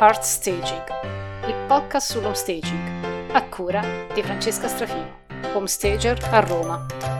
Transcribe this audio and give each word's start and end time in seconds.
Heart 0.00 0.24
Staging, 0.24 0.84
il 1.46 1.54
podcast 1.68 2.10
sull'home 2.10 2.34
staging, 2.34 3.30
a 3.30 3.44
cura 3.44 3.80
di 4.12 4.22
Francesca 4.24 4.66
Strafino, 4.66 5.20
home 5.52 5.68
stager 5.68 6.18
a 6.32 6.40
Roma. 6.40 7.13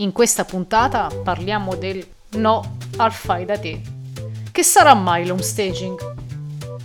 In 0.00 0.12
questa 0.12 0.44
puntata 0.44 1.10
parliamo 1.24 1.74
del 1.74 2.06
no 2.36 2.76
al 2.98 3.10
fai 3.10 3.44
da 3.44 3.58
te. 3.58 3.80
Che 4.52 4.62
sarà 4.62 4.94
mai 4.94 5.26
l'home 5.26 5.42
staging? 5.42 5.98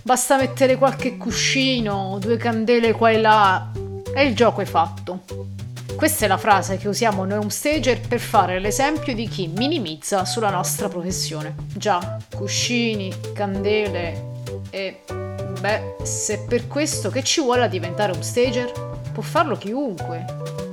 Basta 0.02 0.36
mettere 0.36 0.76
qualche 0.76 1.16
cuscino, 1.16 2.18
due 2.20 2.36
candele 2.36 2.90
qua 2.90 3.10
e 3.10 3.20
là 3.20 3.70
e 4.12 4.24
il 4.24 4.34
gioco 4.34 4.62
è 4.62 4.64
fatto. 4.64 5.22
Questa 5.94 6.24
è 6.24 6.28
la 6.28 6.36
frase 6.36 6.76
che 6.76 6.88
usiamo 6.88 7.24
noi 7.24 7.38
home 7.38 7.50
stager 7.50 8.00
per 8.00 8.18
fare 8.18 8.58
l'esempio 8.58 9.14
di 9.14 9.28
chi 9.28 9.46
minimizza 9.46 10.24
sulla 10.24 10.50
nostra 10.50 10.88
professione. 10.88 11.54
Già, 11.72 12.18
cuscini, 12.34 13.14
candele 13.32 14.40
e... 14.70 15.02
beh, 15.60 15.98
se 16.02 16.46
per 16.48 16.66
questo 16.66 17.10
che 17.10 17.22
ci 17.22 17.40
vuole 17.40 17.62
a 17.62 17.68
diventare 17.68 18.10
home 18.10 18.24
stager? 18.24 18.72
Può 19.12 19.22
farlo 19.22 19.56
chiunque. 19.56 20.24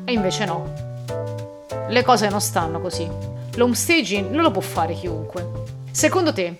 E 0.05 0.11
invece 0.11 0.45
no 0.45 0.89
le 1.91 2.03
cose 2.03 2.29
non 2.29 2.39
stanno 2.39 2.79
così. 2.79 3.07
L'home 3.55 3.75
staging 3.75 4.31
non 4.31 4.43
lo 4.43 4.51
può 4.51 4.61
fare 4.61 4.93
chiunque. 4.93 5.45
Secondo 5.91 6.31
te, 6.31 6.55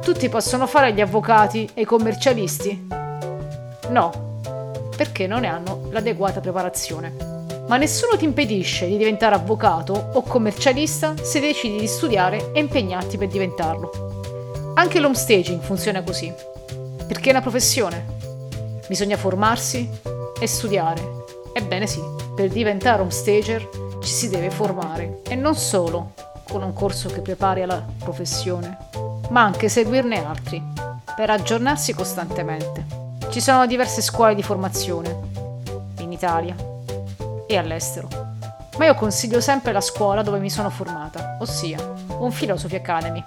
tutti 0.00 0.28
possono 0.28 0.68
fare 0.68 0.92
gli 0.92 1.00
avvocati 1.00 1.68
e 1.74 1.80
i 1.80 1.84
commercialisti? 1.84 2.86
No, 3.88 4.40
perché 4.96 5.26
non 5.26 5.40
ne 5.40 5.48
hanno 5.48 5.88
l'adeguata 5.90 6.38
preparazione. 6.38 7.34
Ma 7.66 7.76
nessuno 7.76 8.16
ti 8.16 8.24
impedisce 8.24 8.86
di 8.86 8.96
diventare 8.96 9.34
avvocato 9.34 10.10
o 10.12 10.22
commercialista 10.22 11.14
se 11.20 11.40
decidi 11.40 11.78
di 11.78 11.88
studiare 11.88 12.52
e 12.52 12.60
impegnarti 12.60 13.18
per 13.18 13.26
diventarlo. 13.26 14.72
Anche 14.74 15.00
l'home 15.00 15.16
staging 15.16 15.60
funziona 15.62 16.04
così, 16.04 16.32
perché 17.08 17.30
è 17.30 17.32
una 17.32 17.40
professione. 17.40 18.14
Bisogna 18.86 19.16
formarsi 19.16 19.88
e 20.38 20.46
studiare. 20.46 21.24
Ebbene 21.52 21.88
sì, 21.88 22.00
per 22.36 22.50
diventare 22.50 23.00
home 23.00 23.10
stager 23.10 23.85
ci 24.06 24.12
si 24.12 24.28
deve 24.28 24.50
formare 24.50 25.20
e 25.26 25.34
non 25.34 25.56
solo 25.56 26.12
con 26.48 26.62
un 26.62 26.72
corso 26.72 27.08
che 27.08 27.22
prepari 27.22 27.62
alla 27.62 27.84
professione, 27.98 28.78
ma 29.30 29.42
anche 29.42 29.68
seguirne 29.68 30.24
altri 30.24 30.62
per 31.16 31.28
aggiornarsi 31.28 31.92
costantemente. 31.92 32.86
Ci 33.30 33.40
sono 33.40 33.66
diverse 33.66 34.00
scuole 34.02 34.36
di 34.36 34.44
formazione 34.44 35.14
in 35.98 36.12
Italia 36.12 36.54
e 37.48 37.56
all'estero, 37.56 38.08
ma 38.78 38.84
io 38.84 38.94
consiglio 38.94 39.40
sempre 39.40 39.72
la 39.72 39.80
scuola 39.80 40.22
dove 40.22 40.38
mi 40.38 40.50
sono 40.50 40.70
formata, 40.70 41.38
ossia 41.40 41.78
un 42.18 42.30
Philosophy 42.30 42.76
Academy, 42.76 43.24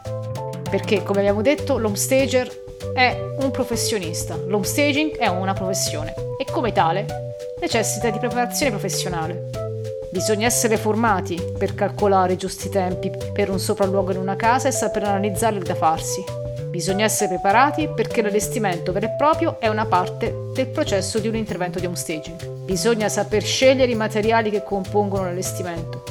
perché 0.69 1.03
come 1.03 1.19
abbiamo 1.19 1.41
detto 1.41 1.77
l'homestager 1.77 2.49
è 2.93 3.36
un 3.41 3.52
professionista, 3.52 4.38
l'homestaging 4.38 5.17
è 5.17 5.27
una 5.27 5.52
professione 5.52 6.14
e 6.38 6.49
come 6.49 6.71
tale 6.71 7.36
necessita 7.59 8.09
di 8.09 8.17
preparazione 8.17 8.71
professionale 8.71 9.69
Bisogna 10.11 10.47
essere 10.47 10.77
formati 10.77 11.39
per 11.55 11.75
calcolare 11.75 12.33
i 12.33 12.37
giusti 12.37 12.67
tempi 12.70 13.11
per 13.31 13.52
un 13.52 13.59
sopralluogo 13.59 14.11
in 14.11 14.17
una 14.17 14.36
casa 14.36 14.67
e 14.67 14.71
saper 14.71 15.03
analizzarli 15.03 15.59
da 15.59 15.75
farsi. 15.75 16.23
Bisogna 16.67 17.05
essere 17.05 17.30
preparati 17.30 17.87
perché 17.87 18.23
l'allestimento 18.23 18.92
vero 18.92 19.05
e 19.05 19.15
proprio 19.15 19.59
è 19.59 19.67
una 19.67 19.86
parte 19.86 20.49
del 20.53 20.67
processo 20.67 21.19
di 21.19 21.27
un 21.27 21.36
intervento 21.36 21.80
di 21.80 21.86
homestaging. 21.86 22.65
Bisogna 22.65 23.08
saper 23.08 23.43
scegliere 23.43 23.92
i 23.92 23.95
materiali 23.95 24.49
che 24.49 24.64
compongono 24.64 25.25
l'allestimento. 25.25 26.03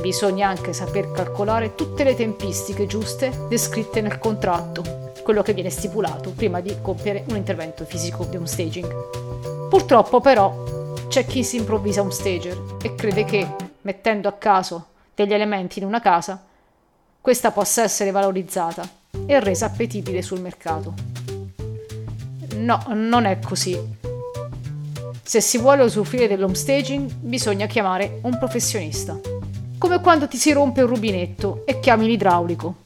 Bisogna 0.00 0.48
anche 0.48 0.72
saper 0.72 1.12
calcolare 1.12 1.74
tutte 1.74 2.04
le 2.04 2.14
tempistiche 2.14 2.86
giuste 2.86 3.30
descritte 3.50 4.00
nel 4.00 4.18
contratto, 4.18 5.10
quello 5.22 5.42
che 5.42 5.52
viene 5.52 5.70
stipulato 5.70 6.32
prima 6.34 6.60
di 6.60 6.74
compiere 6.80 7.24
un 7.28 7.36
intervento 7.36 7.84
fisico 7.84 8.24
di 8.24 8.36
homestaging. 8.36 9.68
Purtroppo 9.68 10.20
però 10.20 10.75
c'è 11.08 11.24
chi 11.24 11.44
si 11.44 11.56
improvvisa 11.56 12.02
un 12.02 12.12
stager 12.12 12.76
e 12.82 12.94
crede 12.94 13.24
che, 13.24 13.46
mettendo 13.82 14.28
a 14.28 14.32
caso 14.32 14.86
degli 15.14 15.32
elementi 15.32 15.78
in 15.78 15.86
una 15.86 16.00
casa, 16.00 16.44
questa 17.20 17.50
possa 17.50 17.82
essere 17.82 18.10
valorizzata 18.10 18.88
e 19.26 19.40
resa 19.40 19.66
appetibile 19.66 20.22
sul 20.22 20.40
mercato. 20.40 20.94
No, 22.56 22.84
non 22.88 23.24
è 23.24 23.38
così. 23.38 23.78
Se 25.22 25.40
si 25.40 25.58
vuole 25.58 25.82
usufruire 25.82 26.28
dell'homestaging 26.28 27.10
bisogna 27.14 27.66
chiamare 27.66 28.20
un 28.22 28.38
professionista. 28.38 29.18
Come 29.78 30.00
quando 30.00 30.28
ti 30.28 30.36
si 30.36 30.52
rompe 30.52 30.82
un 30.82 30.88
rubinetto 30.88 31.62
e 31.66 31.80
chiami 31.80 32.06
l'idraulico. 32.06 32.84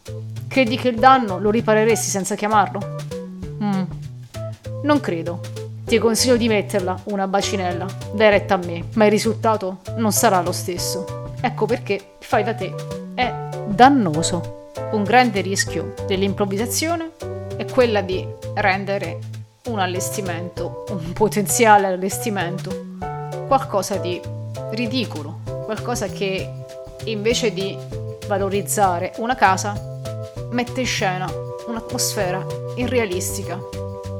Credi 0.49 0.77
che 0.77 0.89
il 0.89 0.99
danno 0.99 1.39
lo 1.39 1.51
ripareresti 1.51 2.09
senza 2.09 2.35
chiamarlo? 2.35 2.97
Mm, 3.63 3.83
non 4.83 5.01
credo. 5.01 5.41
Ti 5.91 5.99
consiglio 5.99 6.37
di 6.37 6.47
metterla, 6.47 7.01
una 7.07 7.27
bacinella, 7.27 7.85
dai 8.13 8.31
retta 8.31 8.55
a 8.55 8.59
me, 8.59 8.85
ma 8.95 9.07
il 9.07 9.11
risultato 9.11 9.79
non 9.97 10.13
sarà 10.13 10.41
lo 10.41 10.53
stesso. 10.53 11.33
Ecco 11.41 11.67
perché 11.67 12.13
fai 12.21 12.45
da 12.45 12.55
te 12.55 12.73
è 13.13 13.35
dannoso. 13.67 14.69
Un 14.93 15.03
grande 15.03 15.41
rischio 15.41 15.95
dell'improvvisazione 16.07 17.11
è 17.57 17.65
quella 17.65 18.03
di 18.03 18.25
rendere 18.55 19.19
un 19.65 19.81
allestimento, 19.81 20.85
un 20.91 21.13
potenziale 21.13 21.89
allestimento, 21.89 22.71
qualcosa 23.49 23.97
di 23.97 24.21
ridicolo, 24.71 25.41
qualcosa 25.65 26.07
che 26.07 26.49
invece 27.07 27.53
di 27.53 27.77
valorizzare 28.29 29.15
una 29.17 29.35
casa 29.35 29.75
mette 30.53 30.83
in 30.83 30.87
scena 30.87 31.29
un'atmosfera 31.67 32.47
irrealistica 32.77 33.59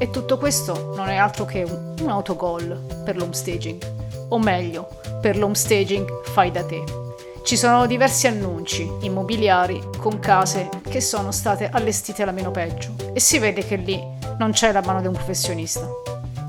e 0.01 0.09
tutto 0.09 0.39
questo 0.39 0.95
non 0.97 1.11
è 1.11 1.17
altro 1.17 1.45
che 1.45 1.63
un, 1.63 1.95
un 2.01 2.09
autogol 2.09 3.03
per 3.05 3.17
l'homestaging, 3.19 4.27
o 4.31 4.39
meglio, 4.39 4.89
per 5.21 5.37
l'homestaging 5.37 6.23
fai 6.23 6.51
da 6.51 6.65
te. 6.65 6.83
Ci 7.45 7.55
sono 7.55 7.85
diversi 7.85 8.27
annunci 8.27 8.91
immobiliari 9.01 9.79
con 9.99 10.19
case 10.19 10.71
che 10.89 11.03
sono 11.03 11.31
state 11.33 11.69
allestite 11.71 12.23
alla 12.23 12.33
meno 12.33 12.51
peggio 12.51 12.95
e 13.13 13.21
si 13.21 13.39
vede 13.39 13.63
che 13.63 13.77
lì 13.77 14.03
non 14.39 14.53
c'è 14.53 14.73
la 14.73 14.81
mano 14.81 15.03
di 15.03 15.07
un 15.07 15.13
professionista. 15.13 15.87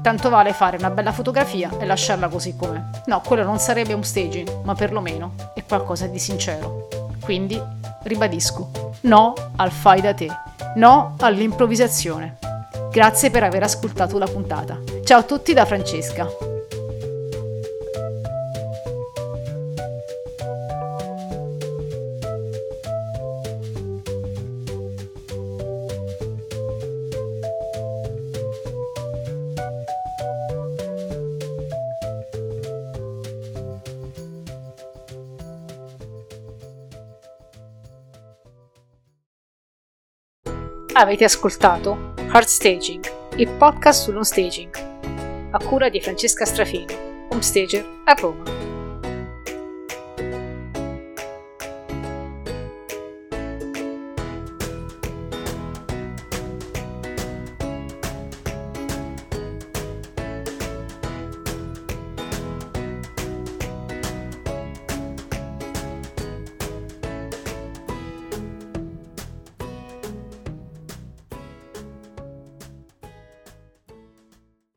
Tanto 0.01 0.29
vale 0.29 0.53
fare 0.53 0.77
una 0.77 0.89
bella 0.89 1.11
fotografia 1.11 1.71
e 1.77 1.85
lasciarla 1.85 2.29
così 2.29 2.55
com'è. 2.55 2.81
No, 3.07 3.21
quello 3.25 3.43
non 3.43 3.59
sarebbe 3.59 3.91
un 3.91 4.03
staging, 4.05 4.61
ma 4.63 4.75
perlomeno 4.75 5.33
è 5.53 5.65
qualcosa 5.65 6.07
di 6.07 6.19
sincero. 6.19 6.87
Quindi, 7.21 7.61
ribadisco, 8.03 8.71
no 9.01 9.33
al 9.57 9.71
fai 9.71 9.99
da 9.99 10.13
te, 10.13 10.29
no 10.75 11.15
all'improvvisazione. 11.19 12.37
Grazie 12.91 13.29
per 13.29 13.41
aver 13.43 13.63
ascoltato 13.63 14.17
la 14.17 14.27
puntata. 14.27 14.81
Ciao 15.05 15.19
a 15.19 15.23
tutti 15.23 15.53
da 15.53 15.65
Francesca. 15.65 16.27
Avete 40.93 41.23
ascoltato 41.23 42.10
Hard 42.33 42.47
Staging, 42.47 43.03
il 43.35 43.49
podcast 43.57 44.03
sullo 44.03 44.23
staging, 44.23 44.73
a 45.51 45.57
cura 45.57 45.89
di 45.89 45.99
Francesca 45.99 46.45
Strafini, 46.45 46.95
home 47.27 47.41
a 48.05 48.13
Roma. 48.13 48.60